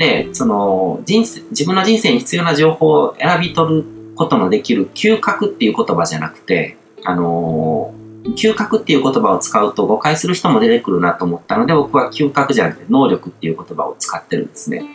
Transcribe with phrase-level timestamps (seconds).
[0.00, 3.84] で、その、人生、自分の人生に必要な情報を選び取る
[4.16, 14.86] ことのできる嗅覚っていう言葉じゃなくて、あのー、嗅覚っていう言葉を使うと誤解する人も出てくるなと思ったので、僕は嗅覚じゃなくて能力っていう言葉を使ってるんですね。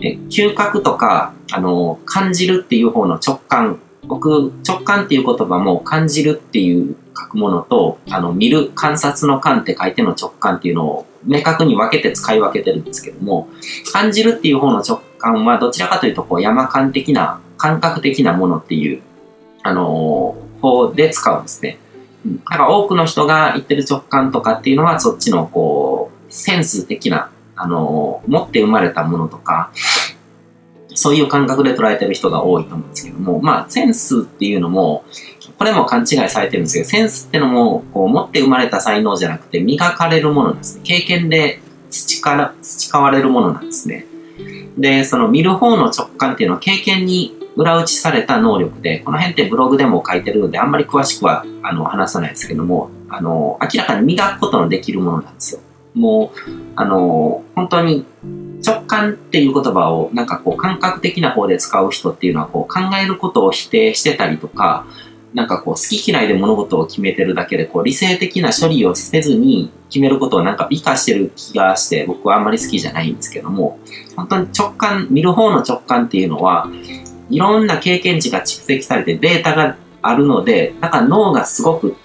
[0.00, 3.80] で嗅覚とか、あのー、感じるっていう方の直感。
[4.06, 13.48] 僕、直感っていう言葉も感じるっていう書くものと、あの、見る、観察の感って書いての直感っていうのを明確に分けて使い分けてるんですけども、
[13.92, 19.00] 感じるっていう方の直感はどちらかというと、こう、山間的な、感覚的なものっていう、
[19.62, 21.78] あのー、方で使うんですね。
[22.50, 29.70] だから多くの人が言ってる直感とかっていうのは、そっちの、こう、センス的な、あのー、持って生まれたものとか、
[30.94, 35.04] そういう感覚で捉えてる人が多いと思うんですけども、まあ、センスっていうのも、
[35.58, 40.82] これも勘違いされてるんですけど、センスってのも、こう、持って生まれた才能じゃなくて、磨かれるものなんですね。
[40.84, 44.06] 経験で培培われるものなんですね。
[44.76, 55.60] で、その見る方の直感っていうのは経験に裏打ちされた能力で、この辺ってブログでも書いてるので、あんまり詳しくはあの話さないですけども、あの、明らかに磨くことのできるものなんですよ。
[55.94, 58.04] もう、あの、本当に
[58.66, 64.86] 直感っていう言葉をなんかこう感覚的な方で使う人っていうのはこう考えることを否定してたりとか、
[65.34, 73.80] なんかこう好き嫌いで物事を決めてるだけでこう理性的な処理をせずに決めることをなんか美化してる気がして僕はあんまり好きじゃないんですけども
[74.16, 76.68] 本当に直感見る方の直感っていうのは
[77.30, 81.96] いろんな経験値が蓄積されてデータがあるのでだから脳がすごく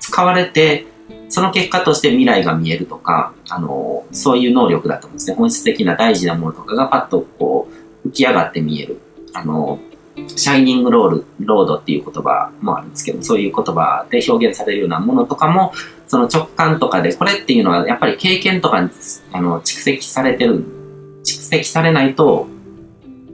[0.00, 0.86] 使われて
[1.28, 5.36] その結果として未来が見えるとかあのそういう能力だと思うんですね。
[5.36, 7.68] 本質的な大事なものとかがパッとこ
[8.04, 9.00] う浮き上がって見える。
[9.32, 9.80] あの
[10.36, 15.72] シャイニングロール、ロードっていう言葉もあるんですけど、そういう言葉で表現されるようなものとかも、
[16.06, 18.90] その直感とかで、これっていうのはやっぱり経験とかに
[19.32, 20.64] あの蓄積されてる、
[21.24, 22.46] 蓄積されないと、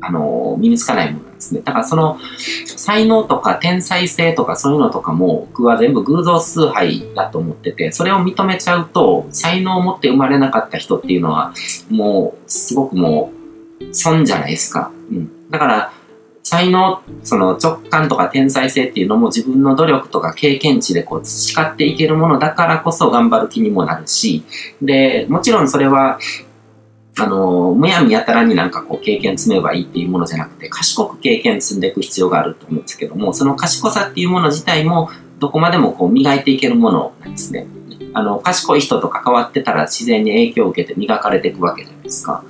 [0.00, 1.29] あの、身につかないもの。
[1.40, 1.62] ですね。
[1.64, 2.18] だからその、
[2.66, 11.52] 才能とか天才性とかそういうのとかも、僕は全部偶像崇拝だと思ってて、それを認めちゃうと、才能を持って生まれなかった人っていうのは、
[11.90, 13.32] もう、すごくも
[13.80, 14.92] う、損じゃないですか。
[15.10, 15.50] うん。
[15.50, 15.92] だから、
[16.42, 24.42] 才能、その直感とか天才性っていうのも自分の努力とか経験値でこう培っていけるものだからこそ頑張る気にもなるし、
[24.82, 26.18] で、もちろんそれは、
[27.20, 37.66] あの、むやみやたらになんかこう経験積めばいいっていうものじゃなくて、賢く経験積んでいく必要があると思うんですけども、その賢さっていうもの自体もどこまでもこう磨いていけるものなんですね。
[38.14, 42.42] あの、賢い人と関わってたら自然に影響を受けて磨かれていくわけじゃないですか。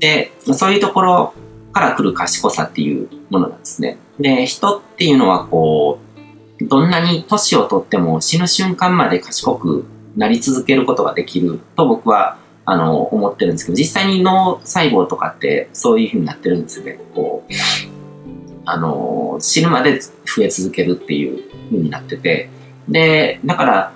[0.00, 1.34] で、そういうところ
[1.72, 3.96] から来る賢さっていうものなんですね。
[4.20, 5.98] で、人っていうのはこ
[6.60, 9.86] う、どんなに年をとっても死ぬ瞬間まで賢く
[10.16, 16.98] なり続けることができると僕はあの思ってるんですけど、実際に脳細胞とかってそういう風になってるんですよね。
[17.14, 17.52] こう、
[18.64, 22.48] あの、死ぬまで増え続けるっていう風になってて、
[22.88, 23.92] で、だから、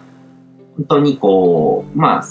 [0.76, 2.24] 本当にこう、まあ、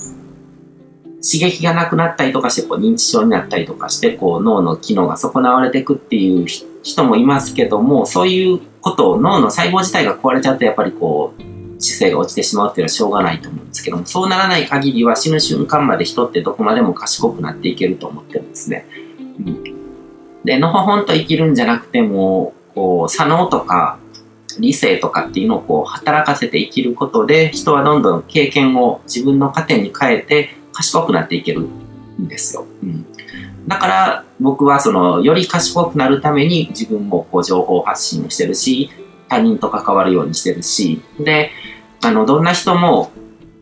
[1.30, 6.46] 刺激がなくなったりとかしてこう認知症になったりとかしてこう脳の機能が損なわれていくっていう
[6.84, 18.86] 人もいますけどもそういうことを脳の細胞自体が壊れちゃうとやっぱりこう知性が落ちてしまうっていうのはしょうがないと思うんですけどもそうならない限りは死ぬ瞬間まで人ってどこまでも賢くなっていけると思ってるんですね。
[19.40, 19.64] うん、
[20.44, 24.00] でのほほんと生きるんじゃなくてもこう左脳とか
[24.60, 32.66] 理性とかっていうのをこう働かせて生きることで人はどんどん経験を自分の糧に変えて賢くなっていけるんですよ。
[32.84, 33.06] うん、
[33.68, 38.90] だから僕はそのより賢くなるために自分もこう情報発信をしてるし
[39.28, 41.52] 他人と関わるようにしてるしで
[42.02, 43.12] あのどんな人も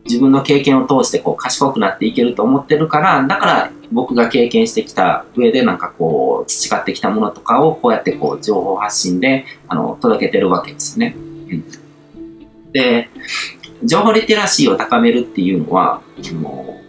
[0.04, 11.16] 自分の経験を通してこう賢くなっていけると思ってるからだから僕が経験してきた上でなんかこう培ってきたものとかをこうやってこう情報発信であの届けてるわけですよね。
[12.72, 13.08] で
[13.84, 16.02] 情報リテラシーを高めるっていうのは
[16.40, 16.86] もう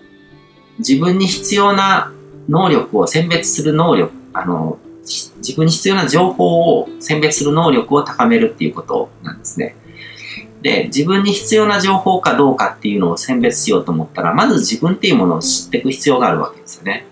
[0.80, 2.12] 自分に必要な
[2.50, 9.75] 能力を選別する能力、あの、自分に必要な情報を選別する能力を高めるっていうことなんですね。
[10.62, 17.06] で、自分に必要な情報かどうかっていうのを選別しようと思ったら、まず自分っていうものを知っていく必要があるわけですよね。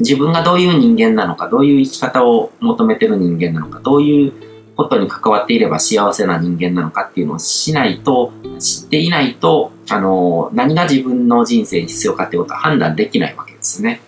[0.00, 4.32] 自分がどういう人間なのか、どういう生き方を求めてる人間なのか、どういう
[4.76, 14.00] ことに関わっていれば幸せな人間なのかっていうのをしないと、知っていないと、あの、何が自分の人生に必要かってことは判断できないわけですね。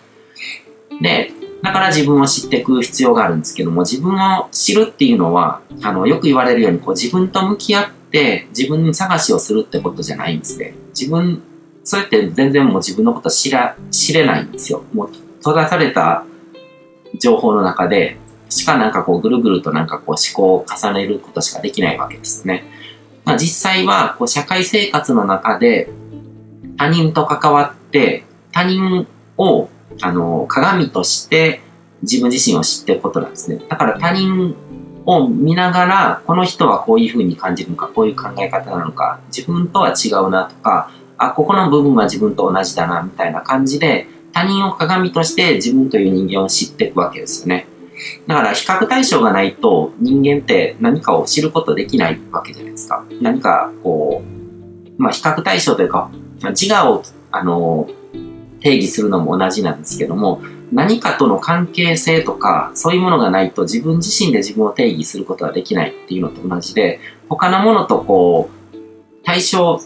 [1.01, 1.31] で、
[1.63, 10.75] だから自分を知っていく必要があるんですけども、自分を知るっていうのは、あの、よく言われるように、こう自分と向き合って自分探しをするってことじゃないんですね。
[10.99, 11.43] 自分、
[11.85, 14.85] それって全然もう自分のこと知ら、知れないんですよ。
[14.93, 16.25] もう閉ざされた
[17.19, 18.19] 情報の中で、
[18.49, 22.65] しかなんかこうぐるぐるとなんかこう思考を重ねることしかできないわけですね。
[23.25, 25.91] まあ実際はこう社会生活の中で
[26.77, 29.07] 他人と関わって他人
[29.37, 29.69] を
[30.01, 31.61] あの鏡として
[32.03, 33.61] 自分自身を知っていくことなんですね。
[33.69, 34.55] だから他人
[35.07, 47.67] を見ながら、この人はこういうふうに感じるのか、こういう考え方なのか、自分とは違うなとか、あ、ここの部分は自分と同じだな、みたいな感じで、他人を鏡として自分という人間を知っていくわけですよね。
[48.27, 53.05] だから比較対象がないと人間って何かを知ることできないわけじゃないですか。
[53.23, 56.11] 何かこう、まあ比較対象というか、
[56.51, 57.89] 自我を、あの、
[58.61, 60.43] 定義するのも同じなんですけども、
[60.73, 68.77] 何かとの関係性とか、そういうものがないと自分自身で自分を定義することはできないっていうのと同じで、他のものとこう、
[69.25, 69.81] 対象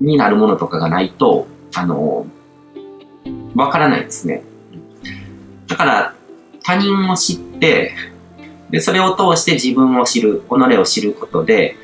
[0.00, 2.26] になるものとかがないと、あの、
[3.54, 4.42] わからないですね。
[5.66, 6.14] だから、
[6.62, 7.94] 他人を知って、
[8.70, 11.76] で、それを通して自分を知る、己を知ることで、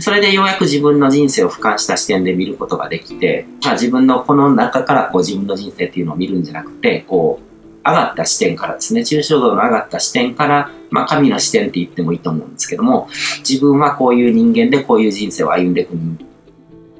[0.00, 7.48] それでようやく自分の人生を俯瞰した視点で見ることができて、まあ、自分のこの中からこう自分の人生っていうのを見るんじゃなくて、こう、
[7.88, 13.08] 上がった視点からですね、抽象度の上がった視点から、まあ神の視点って言ってもいいと思うんですけども、
[13.48, 15.96] 自分はこういう人間でこういう人生を歩んでいく、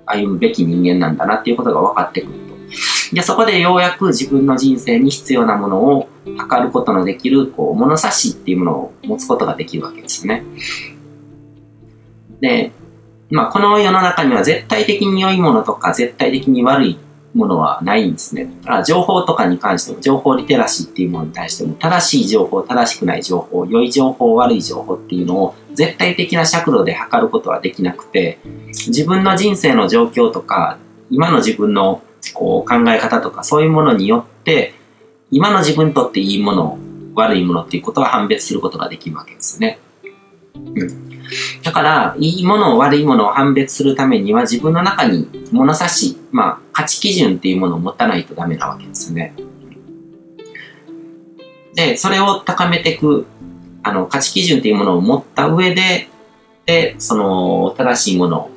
[0.07, 3.15] 歩むべき人間なんだなっていうことが分かってくると。
[3.15, 6.09] で、そこでようやく自分の人生に必要なものを
[6.39, 10.45] 測ることのできる、こう、物差しっていうものを持つことができるわけですね。
[12.41, 12.73] で、
[13.31, 16.99] まあ、この世の中には絶対的に良いものとか絶対的に悪い
[17.35, 18.51] ものはないんですね。
[18.67, 30.79] あ情報とかに関しても、情報リテラシーっていうものに対しても、正しい情報、正しくない情報、良い情報、悪い情報っていうのを絶対的な尺度で測ることはできなくて、自分の人生の状況とか、
[31.11, 32.03] 今の自分の
[32.35, 34.75] こう考え方とか、そういうものによって、
[35.31, 36.79] 今の自分にとっていいもの、
[37.15, 39.79] 悪いものっていうことは判別することができるわけですね。
[40.55, 41.18] うん。
[41.63, 49.35] だから、いいもの、悪いものを判別するためには自分の中に物差し、まあ、価値基準っていうものを持たないとダメなわけですよね。
[51.75, 53.27] で、それを高めていく、
[53.83, 56.09] あの、価値基準っていうものを持った上で、
[56.67, 58.51] で、その、正しいもの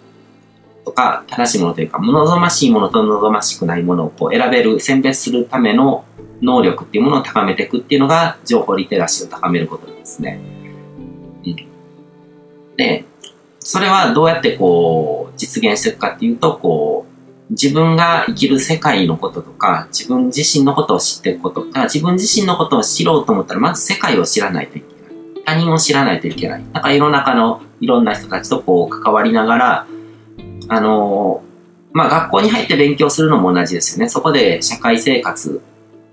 [0.85, 6.05] とか、正しいものというか、望ましいものと望ましくないものをこう選べる、選別するための
[6.41, 10.60] 能力っていうものを高めていくっていうのが、情報リテラシーを高めることですね。
[12.81, 13.05] で、
[13.59, 21.65] それはどうやってこう、実現していくかっていうと、こう、自分が生きる世界のこととか、自分自身のことを知っていくこと。
[21.65, 25.43] だか自分自身のことを知ろうと思ったら、まず世界を知らないといけない。
[25.45, 26.63] 他人を知らないといけない。
[26.73, 29.87] だか世の中のいろんな人たちとこう関わりながら、
[30.69, 31.43] あの
[31.93, 34.09] まあ学校に入って勉強するのも同じですよね。
[34.09, 35.61] そこで社会生活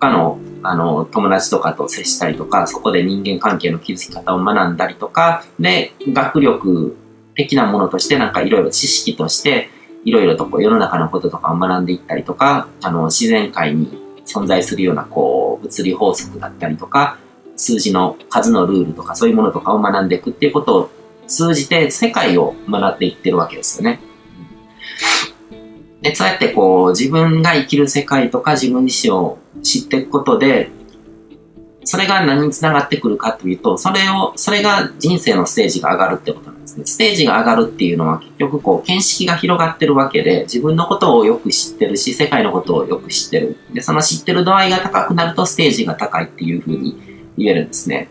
[0.00, 6.96] 他のあの友達とかと接したりとか、そこで人間関係の築き方を学んだりとか、で、学力
[7.34, 9.70] 的なものとしてなんかいろいろ知識として、
[10.04, 17.18] いろいろとこう世の中のこととかを学んでいったりとか、あの自然界に存在するようなこう物理法則だったりとか、
[17.56, 20.90] 数字の数のルールとかそういうものとかを学んでいくっていうことを
[21.26, 24.00] 通じて世界を学んでいってるわけですよね。
[26.00, 30.70] で、そうやってこう自分が生きる世界とか自分自身を知っていくことで、
[31.84, 36.84] それが何につながってくるかというと、それを、それが人生のステージが上がるってことなんですね。
[36.84, 43.56] ステージが上がるっていうのは結局こう、見識が広がってるわけで、自分のことをよく知ってるし、世界のことをよく知ってる。
[43.72, 46.94] で、その知ってる度合いが高くなるとステージが高いっていうふうに
[47.38, 48.10] 言えるんですね。